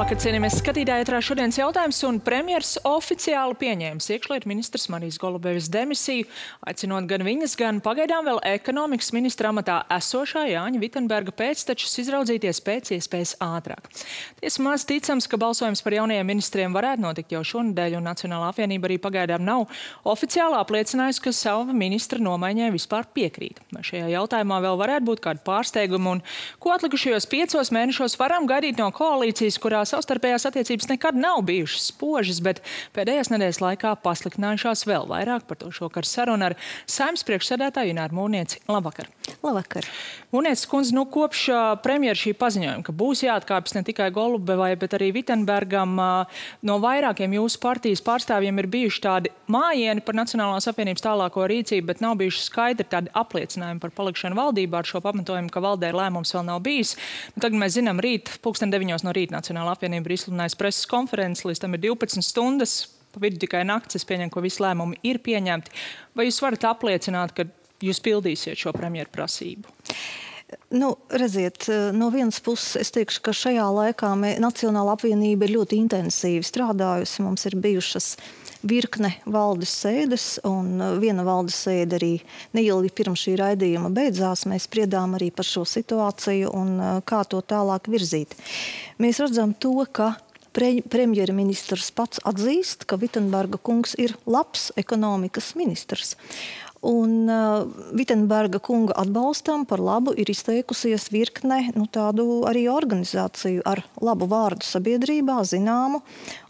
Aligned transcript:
Labvakar, 0.00 0.16
cienījamies 0.16 0.54
skatītāji, 0.62 1.04
ietrā 1.04 1.18
šodienas 1.20 1.58
jautājums 1.58 1.98
un 2.08 2.18
premjers 2.24 2.70
oficiāli 2.88 3.52
pieņēmis 3.60 4.06
iekšlietu 4.14 4.48
ministrs 4.48 4.86
Marijas 4.88 5.18
Golubevis 5.20 5.66
demisiju, 5.68 6.24
aicinot 6.64 7.04
gan 7.10 7.20
viņas, 7.26 7.52
gan 7.60 7.82
pagaidām 7.84 8.24
vēl 8.24 8.40
ekonomikas 8.48 9.12
ministra 9.12 9.50
amatā 9.52 9.74
esošā 9.92 10.46
Jāņa 10.48 10.80
Vitenberga 10.80 11.34
pēctečus 11.36 11.98
izraudzīties 12.00 12.62
pēc 12.64 12.94
iespējas 12.96 13.34
ātrāk. 13.44 13.90
Tiesa 14.40 14.64
maz 14.64 14.86
ticams, 14.88 15.28
ka 15.28 15.36
balsojums 15.42 15.84
par 15.84 15.98
jaunajiem 15.98 16.32
ministriem 16.32 16.72
varētu 16.72 17.04
notikt 17.04 17.36
jau 17.36 17.44
šonadēļ, 17.52 17.98
un 18.00 18.08
Nacionālā 18.08 18.48
apvienība 18.54 18.88
arī 18.88 18.96
pagaidām 19.04 19.44
nav 19.44 19.66
oficiāli 20.08 20.56
apliecinājusi, 20.62 21.24
ka 21.28 21.34
savu 21.36 21.76
ministra 21.76 22.24
nomaiņai 22.24 22.70
vispār 22.72 23.04
piekrīt. 23.12 23.60
Vai 23.76 23.84
šajā 23.84 24.08
jautājumā 24.16 24.62
vēl 24.64 24.80
varētu 24.80 25.10
būt 25.12 25.24
kādi 25.28 25.44
pārsteigumi 25.44 26.14
un 26.16 26.24
ko 26.56 26.72
atlikušajos 26.78 27.28
piecos 27.36 27.74
mēnešos 27.76 28.16
varam 28.16 28.48
gaidīt 28.48 28.80
no 28.80 28.88
koalīcijas, 28.96 29.60
kurā 29.60 29.84
savstarpējās 29.90 30.46
attiecības 30.50 30.90
nekad 30.92 31.18
nav 31.18 31.42
bijušas 31.48 31.90
spožas, 31.92 32.40
bet 32.44 32.62
pēdējās 32.96 33.32
nedēļas 33.34 33.62
laikā 33.64 33.94
pasliktinājušās 34.04 34.86
vēl 34.88 35.08
vairāk. 35.10 35.46
Par 35.50 35.60
to 35.60 35.70
šokar 35.74 36.08
saruna 36.08 36.50
ar 36.50 36.58
saimnes 36.86 37.26
priekšsēdētāju 37.28 37.94
Ināru 37.94 38.20
Mūrnieci. 38.20 38.62
Labvakar! 38.70 39.10
Labvakar! 39.44 39.86
Mūrnieci 40.30 40.68
kundze, 40.70 40.94
nu 40.94 41.02
kopš 41.10 41.46
premjera 41.82 42.18
šī 42.18 42.36
paziņojuma, 42.38 42.84
ka 42.86 42.94
būs 42.94 43.24
jāatkāpjas 43.24 43.74
ne 43.74 43.82
tikai 43.86 44.10
Golubevai, 44.14 44.72
bet 44.78 44.94
arī 44.94 45.10
Vitenbergam, 45.16 45.96
no 46.62 46.76
vairākiem 46.82 47.34
jūsu 47.34 47.58
partijas 47.62 48.02
pārstāvjiem 48.06 48.60
ir 48.62 48.68
bijuši 48.70 49.02
tādi 49.02 49.32
mājieni 49.50 50.04
par 50.06 50.18
Nacionālās 50.18 50.68
apvienības 50.70 51.02
tālāko 51.02 51.48
rīcību, 51.50 51.88
bet 51.88 52.04
nav 52.04 52.14
bijuši 52.20 52.44
skaidri 52.44 52.86
tādi 52.90 53.10
apliecinājumi 53.18 53.82
par 53.82 53.94
palikšanu 53.96 54.38
valdībā 54.38 54.80
ar 54.80 54.90
šo 54.90 55.02
pamatojumu, 55.02 55.50
ka 55.50 55.64
valdē 55.64 55.90
lēmums 55.96 56.34
vēl 56.36 56.46
nav 56.46 56.62
bijis. 56.62 56.94
Nu, 57.34 57.42
tagad 57.42 57.58
mēs 57.64 57.74
zinām, 57.78 57.98
rīt, 58.02 58.30
pulksten 58.44 58.70
deviņos 58.70 59.06
no 59.06 59.14
rīta 59.16 59.34
Nacionālā 59.34 59.74
apvienība 59.80 60.10
ir 60.10 60.18
izsludinājusi 60.18 60.60
preses 60.60 60.88
konferences, 60.90 61.46
līdz 61.48 61.64
tam 61.64 61.76
ir 61.76 61.84
12 61.88 62.26
stundas. 62.26 62.80
Pa 63.10 63.24
vidu 63.24 63.40
tikai 63.42 63.64
naktis, 63.66 63.98
es 63.98 64.06
pieņemu, 64.06 64.30
ka 64.30 64.42
visi 64.44 64.62
lēmumi 64.62 65.00
ir 65.08 65.18
pieņemti. 65.24 65.72
Vai 66.14 66.28
jūs 66.28 66.38
varat 66.44 66.68
apliecināt, 66.68 67.32
ka 67.34 67.48
jūs 67.82 67.98
pildīsiet 68.04 68.60
šo 68.60 68.70
premjeru 68.76 69.10
prasību? 69.10 69.72
Nu, 70.74 70.92
redziet, 71.10 71.66
no 71.94 72.10
vienas 72.14 72.38
puses 72.42 72.76
es 72.78 72.94
teikšu, 72.94 73.22
ka 73.26 73.34
šajā 73.34 73.66
laikā 73.74 74.12
Nacionāla 74.42 74.94
apvienība 74.94 75.46
ir 75.46 75.56
ļoti 75.56 75.78
intensīvi 75.78 76.46
strādājusi. 76.46 77.24
Mums 77.26 77.46
ir 77.50 77.58
bijušas 77.58 78.12
virkne 78.62 79.12
valdes 79.26 79.72
sēdes, 79.82 80.24
un 80.48 80.80
viena 81.00 81.24
valdes 81.26 81.56
sēde 81.66 81.98
arī 81.98 82.12
neilgi 82.56 82.92
pirms 83.00 83.26
šī 83.26 83.36
raidījuma 83.40 83.92
beidzās. 83.94 84.46
Mēs 84.50 84.68
spriedām 84.68 85.16
arī 85.18 85.30
par 85.34 85.48
šo 85.48 85.64
situāciju 85.68 86.52
un 86.56 86.74
kā 87.08 87.22
to 87.28 87.40
tālāk 87.40 87.90
virzīt. 87.92 88.36
Mēs 89.00 89.22
redzam 89.22 89.54
to, 89.56 89.74
ka 89.92 90.14
pre, 90.56 90.72
premjerministrs 90.92 91.90
pats 91.96 92.22
atzīst, 92.26 92.86
ka 92.88 92.98
Vitsenberga 93.00 93.60
kungs 93.62 93.96
ir 93.98 94.16
labs 94.26 94.70
ekonomikas 94.80 95.54
ministrs. 95.58 96.16
Un 96.80 97.28
uh, 97.28 97.66
Vitsenberga 97.92 98.56
kunga 98.64 98.94
atbalstam 99.02 99.66
par 99.68 99.82
labu 99.84 100.14
ir 100.16 100.30
izteikusies 100.32 101.10
virkne 101.12 101.58
nu, 101.74 101.84
tādu 101.92 102.24
arī 102.48 102.62
organizāciju 102.72 103.60
ar 103.68 103.82
labu 104.00 104.24
vārdu 104.30 104.64
sabiedrībā, 104.64 105.42
zināmu, 105.44 106.00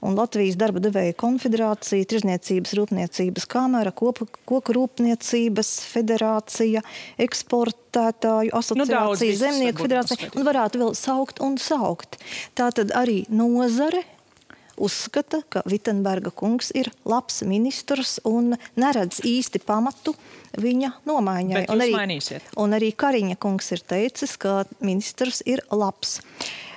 un 0.07 0.15
Latvijas 0.15 0.55
darba 0.61 0.79
devēja 0.85 1.17
konfederācija, 1.19 2.07
Tirzniecības 2.13 2.77
rūpniecības 2.79 3.49
kamera, 3.51 3.91
koku, 3.91 4.29
koku 4.47 4.79
rūpniecības 4.79 5.73
federācija, 5.91 6.85
eksportētāju 7.27 8.55
asociācija, 8.55 9.35
nu, 9.35 9.41
zemnieku 9.43 9.89
federācija, 9.89 10.31
un 10.39 10.47
varētu 10.47 10.85
vēl 10.85 10.95
saukt 10.95 11.43
un 11.43 11.59
saukt. 11.59 12.21
Tātad 12.55 12.95
arī 12.95 13.25
nozare 13.35 14.07
uzskata, 14.81 15.43
ka 15.49 15.63
Vitsenberga 15.69 16.33
kungs 16.35 16.73
ir 16.77 16.91
labs 17.09 17.43
ministrs 17.47 18.19
un 18.29 18.55
neredz 18.81 19.21
īsti 19.27 19.63
pamatu 19.67 20.15
viņa 20.61 20.95
nomaiņai. 21.09 21.67
Un 21.71 21.85
arī, 21.85 21.93
mainīsiet. 21.95 22.51
un 22.61 22.75
arī 22.77 22.91
Kariņa 22.97 23.39
kungs 23.41 23.71
ir 23.77 23.85
teicis, 23.87 24.37
ka 24.41 24.65
ministrs 24.81 25.45
ir 25.47 25.63
labs. 25.71 26.19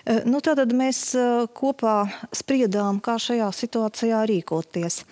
Eh, 0.03 0.25
nu, 0.27 0.41
tad 0.43 0.59
mēs 0.75 1.13
eh, 1.15 1.47
kopā 1.55 2.03
spriedām, 2.35 2.99
kā 3.03 3.15
šajā 3.21 3.47
situācijā 3.55 4.23
rīkoties. 4.29 5.03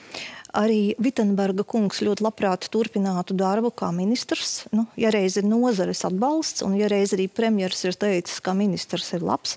Arī 0.59 0.97
Vitsenberga 0.99 1.63
kungs 1.63 2.01
ļoti 2.03 2.25
labprāt 2.25 2.67
turpinātu 2.73 3.37
darbu 3.39 3.71
kā 3.71 3.87
ministrs. 3.95 4.65
Nu, 4.75 4.83
ja 4.99 5.13
reiz 5.15 5.37
ir 5.39 5.47
nozares 5.47 6.03
atbalsts, 6.07 6.65
un 6.67 6.75
ja 6.75 6.91
reiz 6.91 7.15
arī 7.15 7.29
premjeras 7.31 7.85
ir 7.87 7.95
teicis, 7.95 8.41
ka 8.43 8.51
ministrs 8.57 9.13
ir 9.15 9.23
labs, 9.23 9.55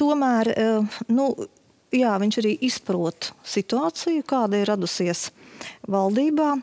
tomēr 0.00 0.50
eh, 0.56 0.98
nu, 1.14 1.30
jā, 1.92 2.12
viņš 2.22 2.40
arī 2.42 2.56
izprot 2.68 3.32
situāciju, 3.44 4.24
kāda 4.28 4.60
ir 4.62 4.70
radusies 4.72 5.30
valdībā, 5.90 6.54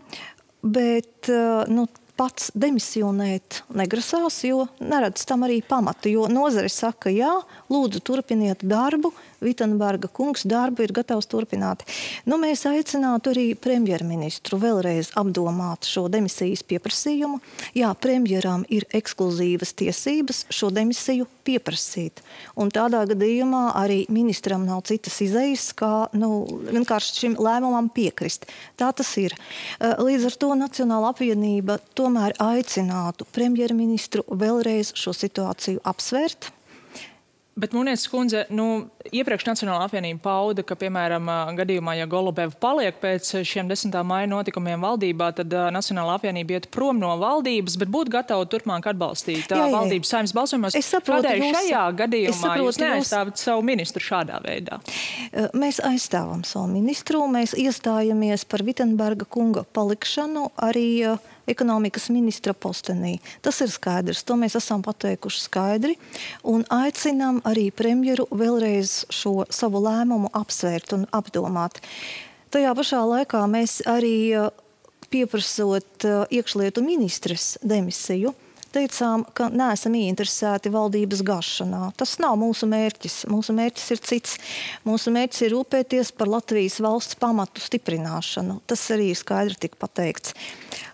bet 0.65 1.29
nu, 1.71 1.85
pats 2.19 2.51
demisionēt 2.59 3.61
negrasās, 3.79 4.41
jo 4.43 4.65
neredz 4.83 5.23
tam 5.29 5.45
arī 5.47 5.61
pamatu. 5.63 6.11
Jo 6.11 6.27
nozare 6.31 6.71
saka, 6.71 7.11
jā, 7.13 7.31
lūdzu, 7.71 8.03
turpiniet 8.03 8.65
darbu, 8.67 9.13
Vitsenberga 9.39 10.09
kungs 10.11 10.43
darbu 10.43 10.83
ir 10.83 10.91
gatavs 10.95 11.29
turpināt. 11.31 11.85
Nu, 12.27 12.35
mēs 12.41 12.65
aicinātu 12.67 13.31
arī 13.31 13.45
premjerministru 13.55 14.59
vēlreiz 14.59 15.13
apdomāt 15.19 15.87
šo 15.87 16.07
demisijas 16.11 16.65
pieprasījumu. 16.67 17.39
Jā, 17.77 17.93
premjeram 17.95 18.65
ir 18.67 18.83
ekskluzīvas 18.99 19.71
tiesības 19.79 20.43
šo 20.51 20.73
demisiju 20.75 21.27
pieprasīt. 21.47 22.19
Un 22.59 22.73
tādā 22.73 23.05
gadījumā 23.09 23.69
arī 23.79 24.01
ministram 24.11 24.65
nav 24.67 24.83
citas 24.89 25.21
izejas, 25.23 25.69
kā 25.77 26.09
nu, 26.19 26.43
vienkārši 26.67 27.15
šim 27.23 27.39
lēmumam 27.39 27.87
piekrist. 27.95 28.49
Tā 28.79 28.91
tas 28.95 29.13
ir. 29.21 29.37
Līdz 29.79 30.29
ar 30.29 30.39
to 30.43 30.51
Nacionāla 30.59 31.13
apvienība 31.13 31.79
tomēr 32.09 32.33
aicinātu 32.41 33.27
premjerministru 33.35 34.25
vēlreiz 34.41 34.95
šo 34.97 35.13
situāciju 35.13 35.83
apsvērt 35.91 36.49
Bet 37.59 37.73
Mūnijas 37.75 38.05
kundze, 38.07 38.45
nu, 38.55 38.87
iepriekš 39.11 39.43
Nacionāla 39.49 39.87
apvienība 39.89 40.21
pauda, 40.23 40.63
ka, 40.63 40.77
piemēram, 40.79 41.27
gadījumā, 41.57 41.95
ja 41.97 42.05
Golubeva 42.07 42.53
paliek 42.61 42.95
pēc 43.01 43.31
šiem 43.47 43.67
10. 43.67 43.95
maija 44.07 44.29
notikumiem 44.31 44.83
valdībā, 44.85 45.31
tad 45.35 45.55
Nacionāla 45.75 46.15
apvienība 46.19 46.55
iet 46.55 46.69
prom 46.71 47.01
no 47.01 47.11
valdības, 47.19 47.75
bet 47.81 47.91
būtu 47.91 48.13
gatava 48.15 48.45
turpmāk 48.49 48.87
atbalstīt 48.93 49.51
jā, 49.51 49.59
jā. 49.59 49.67
valdības 49.75 50.13
saimnes 50.13 50.35
balsojumos. 50.37 50.77
Es 50.79 50.91
saprotu, 50.93 51.25
Kādēļ 51.25 51.43
jūs, 51.43 51.57
šajā 51.57 51.83
gadījumā 52.03 52.37
saprotu, 52.37 52.67
jūs 52.69 52.79
neaizstāvat 52.83 53.35
jūs... 53.35 53.47
savu 53.49 53.65
ministru 53.67 54.05
šādā 54.05 54.39
veidā? 54.45 54.79
Mēs 55.57 55.81
aizstāvam 55.89 56.45
savu 56.47 56.69
ministru, 56.77 57.25
mēs 57.33 57.57
iestājamies 57.59 58.47
par 58.47 58.63
Vitsenberga 58.69 59.27
kunga 59.27 59.65
palikšanu 59.75 60.47
arī 60.69 60.87
uh, 61.09 61.35
ekonomikas 61.51 62.09
ministra 62.13 62.53
postenī. 62.53 63.17
Tas 63.45 63.59
ir 63.63 63.71
skaidrs, 63.73 64.23
to 64.23 64.37
mēs 64.39 64.57
esam 64.59 64.83
pateikuši 64.85 65.43
skaidri 65.45 65.97
un 66.47 66.65
aicinām 66.73 67.41
arī 67.49 67.69
premjeru 67.75 68.27
vēlreiz 68.31 69.03
šo 69.13 69.43
savu 69.49 69.83
lēmumu 69.85 70.31
apsvērt 70.37 70.95
un 70.97 71.05
apdomāt. 71.15 71.81
Tajā 72.49 72.73
pašā 72.77 73.03
laikā 73.05 73.43
mēs 73.49 73.79
arī 73.89 74.33
pieprasot 75.09 76.05
iekšlietu 76.29 76.83
ministres 76.85 77.55
demisiju, 77.65 78.33
teicām, 78.73 79.25
ka 79.35 79.49
neesam 79.53 79.95
ieinteresēti 79.99 80.71
valdības 80.73 81.23
gašanā. 81.27 81.89
Tas 81.99 82.17
nav 82.21 82.37
mūsu 82.41 82.69
mērķis. 82.69 83.21
Mūsu 83.31 83.55
mērķis 83.57 83.87
ir 83.95 84.03
cits. 84.11 84.37
Mūsu 84.87 85.13
mērķis 85.15 85.45
ir 85.47 85.55
rūpēties 85.55 86.13
par 86.17 86.31
Latvijas 86.31 86.79
valsts 86.83 87.19
pamatu 87.19 87.63
stiprināšanu. 87.63 88.59
Tas 88.69 88.85
arī 88.95 89.11
ir 89.13 89.19
skaidri 89.19 89.57
tika 89.65 89.79
pateikts. 89.85 90.35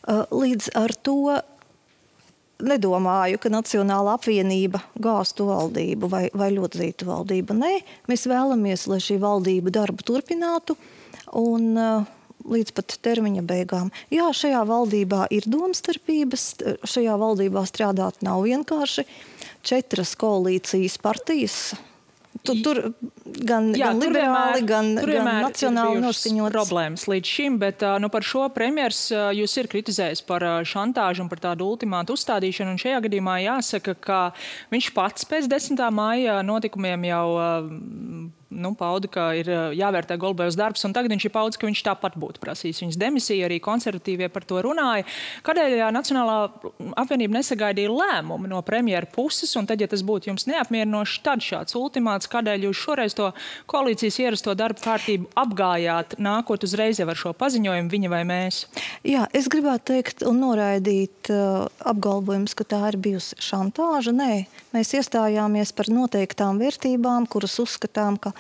Uh, 0.06 0.24
līdz 0.32 0.72
ar 0.80 0.96
to 1.06 1.20
nedomāju, 2.64 3.40
ka 3.42 3.52
Nacionāla 3.52 4.16
apvienība 4.16 4.82
gāztu 5.02 5.48
valdību 5.50 6.10
vai, 6.12 6.26
vai 6.34 6.52
ļodzītu 6.56 7.08
valdību. 7.10 7.58
Nē, 7.60 7.74
mēs 8.10 8.28
vēlamies, 8.32 8.88
lai 8.92 9.02
šī 9.04 9.20
valdība 9.24 9.74
darbu 9.76 10.06
turpinātu. 10.08 10.78
Un, 11.36 11.74
uh, 11.76 12.06
līdz 12.52 12.76
pat 12.78 12.98
termiņa 13.06 13.46
beigām. 13.48 13.90
Jā, 14.14 14.30
šajā 14.36 14.62
valdībā 14.70 15.26
ir 15.34 15.48
domstarpības, 15.50 16.46
šajā 16.86 17.18
valdībā 17.22 17.66
strādāt 17.70 18.22
nav 18.26 18.46
vienkārši. 18.46 19.08
Četras 19.66 20.14
koalīcijas 20.22 21.00
partijas 21.02 21.60
Tu, 22.46 22.56
tur 22.62 22.80
gan, 23.24 23.70
Jā, 23.74 23.90
gan 23.90 24.02
liberāli, 24.02 24.62
vienmēr, 24.62 24.66
gan, 24.68 24.90
gan 25.00 25.30
nacionāli 25.48 26.02
noskaņotas 26.04 26.54
problēmas 26.54 27.06
līdz 27.10 27.32
šim, 27.38 27.58
bet 27.62 27.84
nu, 28.04 28.10
par 28.14 28.26
šo 28.28 28.46
premjers 28.54 29.08
jūs 29.38 29.56
ir 29.62 29.70
kritizējis 29.72 30.22
par 30.28 30.46
šantāžu 30.68 31.24
un 31.24 31.32
par 31.32 31.42
tādu 31.48 31.70
ultimātu 31.72 32.18
uzstādīšanu. 32.18 32.76
Un 32.76 32.82
šajā 32.82 33.02
gadījumā 33.08 33.38
jāsaka, 33.46 33.96
ka 33.98 34.20
viņš 34.74 34.92
pats 34.98 35.30
pēc 35.32 35.50
10. 35.52 35.82
māja 35.96 36.42
notikumiem 36.46 37.08
jau 37.10 37.26
nu, 38.56 38.72
pauda, 38.78 39.10
ka 39.12 39.26
ir 39.38 39.50
jāvērtē 39.76 40.18
Golbēvs 40.22 40.58
darbs, 40.60 40.84
un 40.88 40.94
tagad 40.96 41.14
viņš 41.14 41.28
ir 41.28 41.34
paudis, 41.34 41.60
ka 41.60 41.68
viņš 41.68 41.82
tāpat 41.86 42.16
būtu 42.20 42.42
prasījis 42.44 42.82
viņas 42.84 43.00
demisiju. 43.02 43.46
Arī 43.48 43.60
konservatīvie 43.64 44.30
par 44.34 44.46
to 44.48 44.62
runāja. 44.64 45.06
Kādēļ 45.46 45.76
Nacionālā 45.96 46.38
apvienība 47.02 47.40
nesagaidīja 47.40 47.92
lēmumu 47.92 48.50
no 48.52 48.62
premjera 48.66 49.10
puses, 49.12 49.52
un 49.60 49.68
tad, 49.70 49.82
ja 49.82 49.90
tas 49.92 50.04
būtu 50.06 50.32
jums 50.32 50.48
neapmierinoši, 50.50 51.22
tad 51.26 51.44
šāds 51.46 51.78
ultimāts, 51.80 52.30
kādēļ 52.32 52.70
jūs 52.70 52.84
šoreiz 52.86 53.18
to 53.18 53.32
koalīcijas 53.72 54.20
ierasto 54.24 54.56
darbu 54.58 54.84
kārtību 54.86 55.30
apgājāt, 55.42 56.18
nākot 56.22 56.66
uzreiz 56.68 57.02
ar 57.02 57.18
šo 57.18 57.34
paziņojumu, 57.38 57.92
viņa 57.92 58.12
vai 58.12 58.24
mēs? 58.28 58.66
Jā, 59.06 59.26
es 59.36 59.50
gribētu 59.52 59.94
teikt 59.94 60.26
un 60.26 60.40
noraidīt 60.44 61.32
uh, 61.34 61.66
apgalvojumus, 61.86 62.56
ka 62.58 62.68
tā 62.76 62.82
ir 62.92 63.00
bijusi 63.02 63.38
šantāža. 63.42 64.14
Nē, 64.16 64.46
mēs 64.76 64.94
iestājāmies 64.98 65.74
par 65.76 65.92
noteiktām 65.94 66.62
vērtībām, 66.62 67.28
kuras 67.32 67.58
uzskatām, 67.62 68.15
ka 68.22 68.34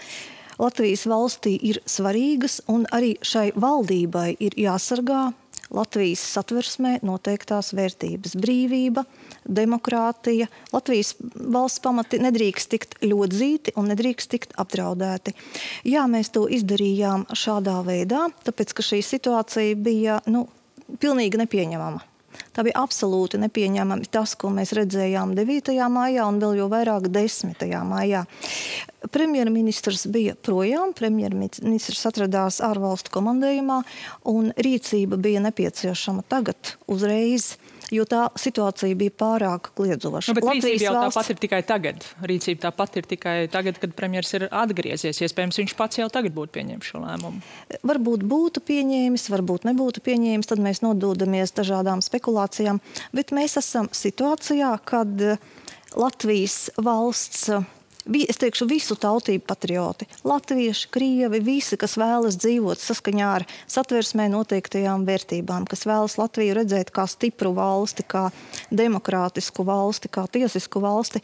Latvijas 0.59 1.03
valstī 1.11 1.57
ir 1.67 1.81
svarīgas 1.89 2.61
un 2.71 2.85
arī 2.95 3.15
šai 3.25 3.49
valdībai 3.59 4.37
ir 4.39 4.55
jāsargā 4.55 5.33
Latvijas 5.73 6.21
satversmē 6.35 6.99
noteiktās 7.05 7.73
vērtības- 7.75 8.35
brīvība, 8.43 9.03
demokrātija. 9.43 10.47
Latvijas 10.71 11.15
valsts 11.35 11.81
pamati 11.81 12.19
nedrīkst 12.21 12.69
tikt 12.69 12.95
ļodzīti 13.01 13.73
un 13.75 13.89
nedrīkst 13.89 14.29
tikt 14.29 14.53
apdraudēti. 14.61 15.33
Jā, 15.83 16.05
mēs 16.07 16.31
to 16.31 16.47
izdarījām 16.47 17.25
šādā 17.33 17.81
veidā, 17.83 18.29
tāpēc 18.45 18.73
ka 18.73 18.83
šī 18.83 19.01
situācija 19.01 19.75
bija 19.75 20.21
nu, 20.27 20.47
pilnīgi 20.99 21.41
nepieņemama. 21.41 22.14
Tā 22.55 22.63
bija 22.63 22.79
absolūti 22.85 23.39
nepieņemami 23.41 24.07
tas, 24.11 24.35
ko 24.39 24.47
mēs 24.55 24.71
redzējām 24.77 25.33
9. 25.35 25.73
maijā 25.91 26.23
un 26.29 26.39
vēl 26.39 26.61
jau 26.61 26.69
vairāk 26.71 27.09
10. 27.11 27.65
maijā. 27.89 28.23
Premjerministrs 29.11 30.05
bija 30.09 30.37
projām, 30.39 30.93
premjerministrs 30.95 32.05
atradās 32.09 32.61
ārvalstu 32.63 33.11
komandējumā 33.13 33.81
un 34.31 34.53
rīcība 34.55 35.19
bija 35.19 35.43
nepieciešama 35.43 36.23
tagad, 36.31 36.77
uzreiz 36.87 37.57
jo 37.93 38.05
tā 38.09 38.25
situācija 38.39 38.97
bija 38.97 39.13
pārāk 39.19 39.71
kliedzoša. 39.77 40.31
Nu, 40.31 40.37
bet 40.37 40.47
Latvijas 40.47 40.65
rīcība 40.65 40.87
jau 40.87 40.93
valsts... 40.95 41.15
tāpat 41.15 41.31
ir 41.33 41.41
tikai 41.43 41.61
tagad. 41.67 42.07
Rīcība 42.31 42.63
tāpat 42.67 42.97
ir 43.01 43.09
tikai 43.11 43.35
tagad, 43.53 43.79
kad 43.81 43.93
premjeras 43.97 44.33
ir 44.37 44.47
atgriezies. 44.49 45.21
Iespējams, 45.25 45.59
viņš 45.61 45.75
pats 45.79 46.01
jau 46.01 46.09
tagad 46.13 46.35
būtu 46.37 46.55
pieņēmis 46.57 46.91
šo 46.91 47.03
lēmumu. 47.03 47.43
Varbūt 47.91 48.25
būtu 48.29 48.63
pieņēmis, 48.65 49.29
varbūt 49.33 49.69
nebūtu 49.69 50.03
pieņēmis, 50.05 50.51
tad 50.51 50.63
mēs 50.65 50.81
nododamies 50.85 51.55
dažādām 51.57 52.03
spekulācijām. 52.05 52.81
Bet 53.15 53.35
mēs 53.35 53.59
esam 53.61 53.91
situācijā, 53.93 54.73
kad 54.87 55.25
Latvijas 55.95 56.69
valsts 56.81 57.49
es 58.05 58.39
teikšu, 58.41 58.67
visu 58.69 58.97
tautību 58.99 59.45
patrioti. 59.47 60.07
Latvieši, 60.27 60.89
krievi, 60.93 61.39
visi, 61.43 61.77
kas 61.81 61.97
vēlas 61.97 62.37
dzīvot 62.41 62.81
saskaņā 62.81 63.29
ar 63.39 63.45
satversmē 63.65 64.27
noteiktajām 64.33 65.07
vērtībām, 65.07 65.65
kas 65.69 65.85
vēlas 65.89 66.17
Latviju 66.21 66.57
redzēt 66.59 66.93
kā 66.95 67.07
stipru 67.09 67.55
valsti, 67.57 68.05
kā 68.05 68.27
demokrātisku 68.69 69.65
valsti, 69.65 70.11
kā 70.13 70.27
tiesisku 70.31 70.83
valsti, 70.83 71.23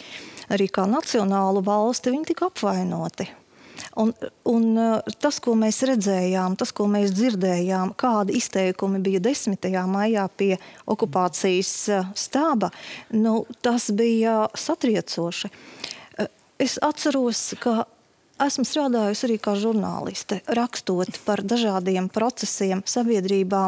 arī 0.49 0.71
kā 0.73 0.87
nacionālu 0.89 1.63
valsti, 1.65 2.15
viņi 2.15 2.33
tika 2.33 2.49
apvainoti. 2.49 3.29
Un, 3.97 4.11
un 4.45 4.65
tas, 5.21 5.39
ko 5.43 5.55
mēs 5.57 5.81
redzējām, 5.87 6.55
tas, 6.59 6.71
ko 6.75 6.85
mēs 6.91 7.13
dzirdējām, 7.15 7.95
kādi 7.99 8.37
izteikumi 8.39 9.01
bija 9.03 9.21
10. 9.23 9.67
maijā 9.89 10.27
pie 10.37 10.53
okupācijas 10.89 11.73
stāba, 12.17 12.71
nu, 13.15 13.41
tas 13.63 13.89
bija 13.95 14.45
satriecoši. 14.57 15.51
Es 16.61 16.75
atceros, 16.77 17.55
ka 17.57 17.87
esmu 18.45 18.61
strādājusi 18.69 19.23
arī 19.25 19.37
kā 19.41 19.55
žurnāliste, 19.57 20.43
rakstot 20.53 21.17
par 21.25 21.41
dažādiem 21.41 22.05
procesiem 22.13 22.83
sabiedrībā 22.85 23.63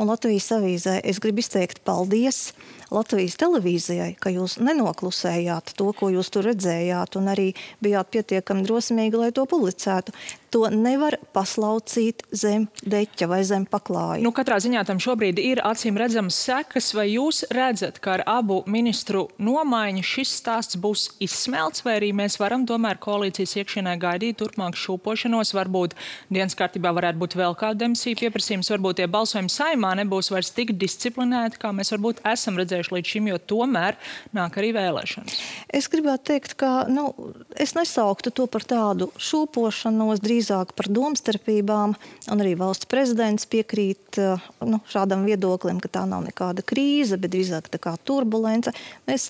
un 0.00 0.08
Latvijas 0.08 0.48
avīzē. 0.56 0.94
Es 1.04 1.20
gribu 1.20 1.44
izteikt 1.44 1.82
paldies 1.84 2.54
Latvijas 2.90 3.36
televīzijai, 3.38 4.16
ka 4.18 4.32
jūs 4.34 4.56
nenoklusējāt 4.58 5.76
to, 5.78 5.92
ko 5.94 6.10
jūs 6.10 6.32
tur 6.34 6.48
redzējāt, 6.50 7.14
un 7.20 7.30
arī 7.30 7.52
bijāt 7.84 8.10
pietiekami 8.16 8.66
drosmīgi, 8.66 9.20
lai 9.20 9.30
to 9.34 9.46
publicētu. 9.46 10.14
To 10.50 10.64
nevar 10.74 11.14
paslaucīt 11.30 12.24
zem 12.34 12.64
deķa 12.82 13.28
vai 13.30 13.44
zem 13.46 13.62
paklāja. 13.70 14.18
Nu, 14.24 14.32
katrā 14.34 14.56
ziņā 14.58 14.82
tam 14.88 14.98
šobrīd 14.98 15.38
ir 15.38 15.60
acīm 15.62 15.94
redzamas 16.00 16.34
sekas, 16.42 16.88
vai 16.98 17.06
jūs 17.12 17.44
redzat, 17.54 18.00
ka 18.02 18.16
ar 18.16 18.24
abu 18.26 18.56
ministru 18.66 19.28
nomaiņu 19.38 20.02
šis 20.10 20.32
stāsts 20.40 20.80
būs 20.82 21.06
izsmelts, 21.22 21.84
vai 21.86 22.00
arī 22.00 22.10
mēs 22.18 22.40
varam 22.42 22.66
tomēr 22.66 22.98
koalīcijas 22.98 23.54
iekšienē 23.62 23.94
gaidīt 24.02 24.40
turpmāk 24.42 24.74
šūpošanos, 24.74 25.54
varbūt 25.54 25.94
dienas 26.34 26.58
kārtībā 26.58 26.90
varētu 26.98 27.22
būt 27.22 27.38
vēl 27.38 27.54
kāda 27.54 27.84
demisija 27.84 28.18
pieprasījums, 28.18 28.72
varbūt 28.74 28.98
tie 28.98 29.06
balsojumi 29.06 29.54
saimā 29.54 29.94
nebūs 30.02 30.32
vairs 30.34 30.50
tik 30.58 30.74
disciplinēti, 30.82 31.62
kā 31.62 31.70
mēs 31.70 31.94
varbūt 31.94 32.24
esam 32.26 32.58
redzējuši 32.58 32.79
līdz 32.88 33.14
šim, 33.14 33.30
jo 33.30 33.38
tomēr 33.38 33.98
nāk 34.36 34.58
arī 34.58 34.72
vēlēšanas. 34.74 35.38
Es 35.68 35.86
gribētu 35.92 36.32
teikt, 36.32 36.56
ka 36.58 36.72
nu, 36.90 37.12
es 37.54 37.76
nesauktu 37.78 38.32
to 38.34 38.48
par 38.50 38.66
tādu 38.66 39.12
šūpošanos 39.20 40.18
drīz 40.24 40.40
drīzāk 40.40 40.74
par 40.76 40.88
domstarpībām, 40.88 41.94
arī 42.32 42.54
valsts 42.58 42.88
prezidents 42.88 43.46
piekrīt 43.50 44.18
eh, 44.18 44.40
nu, 44.64 44.80
šādam 44.88 45.26
viedoklim, 45.28 45.80
ka 45.80 45.88
tā 45.88 46.06
nav 46.08 46.24
nekāda 46.24 46.64
krīze, 46.64 47.18
bet 47.20 47.32
drīzāk 47.34 47.68
tā 47.70 47.80
kā 47.82 47.94
turbulence. 48.04 48.72
Mēs 49.06 49.28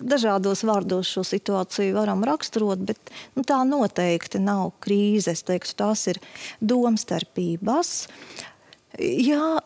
dažādos 0.00 0.64
vārdos 0.64 1.10
šo 1.10 1.24
situāciju 1.26 1.96
varam 1.96 2.24
raksturot, 2.24 2.84
bet 2.86 2.98
nu, 3.34 3.44
tā 3.44 3.62
noteikti 3.66 4.42
nav 4.42 4.72
krīze. 4.84 5.34
Es 5.34 5.42
teiktu, 5.42 5.74
tās 5.76 6.06
ir 6.12 6.20
domstarpības. 6.60 7.94
Jā, 9.00 9.58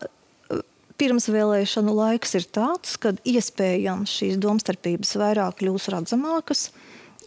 pirmsvēlēšanu 0.99 1.95
laiks 1.95 2.37
ir 2.39 2.47
tāds, 2.53 2.97
kad 3.01 3.21
iespējams 3.29 4.19
šīs 4.21 4.39
domstarpības 4.43 5.17
vairāk 5.21 5.61
kļūs 5.63 5.91
redzamākas. 5.95 6.69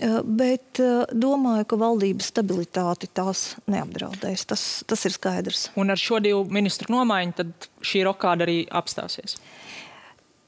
Eh, 0.01 0.21
bet 0.23 0.79
eh, 0.81 1.03
domāju, 1.13 1.67
ka 1.69 1.77
valdības 1.77 2.31
stabilitāti 2.31 3.09
tās 3.13 3.51
neapdraudēs. 3.69 4.47
Tas, 4.49 4.63
tas 4.87 5.05
ir 5.05 5.13
skaidrs. 5.13 5.67
Un 5.77 5.93
ar 5.93 5.99
šo 5.99 6.21
divu 6.23 6.45
ministru 6.49 6.93
nomaiņu 6.95 7.35
tad 7.37 7.67
šī 7.85 8.05
rokāda 8.07 8.47
arī 8.47 8.63
apstāsies. 8.65 9.37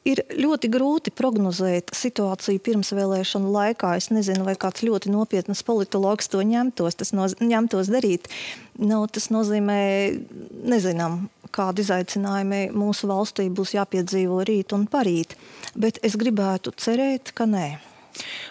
Ir 0.10 0.20
ļoti 0.36 0.68
grūti 0.68 1.14
prognozēt 1.16 1.94
situāciju 1.96 2.60
pirmsvēlēšanu 2.66 3.52
laikā. 3.54 3.94
Es 4.00 4.10
nezinu, 4.12 4.44
vai 4.48 4.58
kāds 4.60 4.84
ļoti 4.84 5.14
nopietns 5.14 5.64
politologs 5.64 6.28
to 6.32 6.42
ņemtos, 6.44 6.98
tas 7.00 7.14
noz, 7.16 7.38
ņemtos 7.40 7.92
darīt. 7.94 8.28
Nu, 8.82 9.06
tas 9.08 9.30
nozīmē, 9.32 9.80
nezinām, 10.74 11.22
kādi 11.54 11.86
izaicinājumi 11.86 12.66
mūsu 12.76 13.10
valstī 13.12 13.48
būs 13.54 13.76
jāpiedzīvo 13.78 14.42
rīt 14.50 14.76
un 14.76 14.88
parīt. 14.92 15.38
Bet 15.76 16.02
es 16.04 16.18
gribētu 16.20 16.76
cerēt, 16.78 17.34
ka 17.38 17.50
nē. 17.50 17.93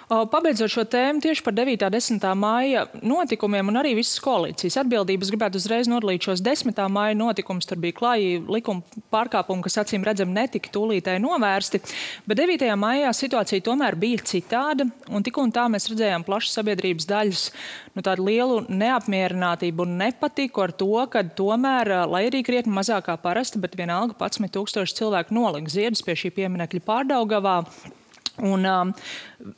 Pabeidzot 0.08 0.72
šo 0.72 0.84
tēmu 0.88 1.22
tieši 1.24 1.44
par 1.44 1.54
9. 1.56 1.86
un 1.86 1.94
10. 1.94 2.26
māja 2.38 2.84
notikumiem 3.00 3.70
un 3.72 3.80
arī 3.80 3.94
visas 3.98 4.20
koalīcijas 4.22 4.78
atbildības, 4.82 5.30
gribētu 5.32 5.60
uzreiz 5.60 5.88
nodalīt 5.90 6.26
šos 6.26 6.42
10. 6.44 6.76
māja 6.92 7.16
notikumus. 7.18 7.68
Tur 7.68 7.80
bija 7.82 7.96
klāji 7.96 8.40
likuma 8.44 9.02
pārkāpumi, 9.14 9.64
kas 9.64 9.80
acīm 9.84 10.04
redzam 10.06 10.32
netika 10.34 10.72
tūlītēji 10.74 11.22
novērsti. 11.24 11.82
Bet 12.28 12.42
9. 12.42 12.68
maijā 12.80 13.12
situācija 13.16 13.64
tomēr 13.64 13.96
bija 14.00 14.24
citāda. 14.32 14.88
Un 15.12 15.24
tik 15.24 15.40
un 15.40 15.52
tā 15.54 15.68
mēs 15.72 15.88
redzējām 15.92 16.26
plašas 16.26 16.58
sabiedrības 16.58 17.08
daļas 17.10 17.46
nu, 17.96 18.04
lielu 18.26 18.60
neapmierinātību 18.68 19.86
un 19.86 19.96
nepatiku 20.02 20.66
ar 20.66 20.76
to, 20.76 20.92
ka 21.12 21.24
tomēr, 21.38 21.94
lai 22.10 22.26
arī 22.28 22.42
krietni 22.46 22.74
mazāk 22.74 23.08
kā 23.08 23.16
parasti, 23.20 23.60
bet 23.62 23.76
vienalga 23.78 24.16
11 24.18 24.52
tūkstoši 24.54 25.00
cilvēku 25.00 25.34
nolika 25.36 25.72
ziedus 25.72 26.04
pie 26.06 26.16
šī 26.18 26.32
pieminekļa 26.36 26.86
pārdaugavā. 26.86 27.56
Un, 28.40 28.64
um, 28.64 28.92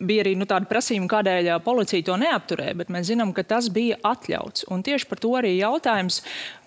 bija 0.02 0.24
arī 0.24 0.32
nu, 0.34 0.48
tāda 0.50 0.66
prasījuma, 0.66 1.06
kādēļ 1.12 1.52
uh, 1.52 1.60
policija 1.62 2.08
to 2.08 2.16
neapturēja, 2.18 2.74
bet 2.80 2.90
mēs 2.90 3.06
zinām, 3.12 3.30
ka 3.36 3.44
tas 3.46 3.68
bija 3.70 4.00
atļauts. 4.02 4.66
Un 4.74 4.82
tieši 4.82 5.06
par 5.06 5.22
to 5.22 5.30
arī 5.38 5.52
jautājums, 5.60 6.18